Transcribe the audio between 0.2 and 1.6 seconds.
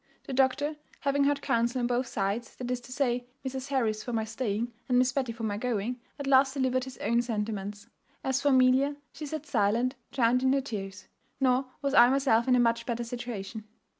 "The doctor, having heard